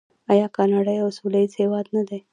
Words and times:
آیا 0.31 0.47
کاناډا 0.55 0.93
یو 1.01 1.09
سوله 1.17 1.37
ییز 1.41 1.53
هیواد 1.61 1.85
نه 1.95 2.01
دی؟ 2.09 2.19